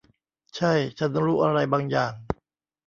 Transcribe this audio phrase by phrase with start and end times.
[0.55, 2.13] ใช่ ฉันรู้อะไรบางอย่าง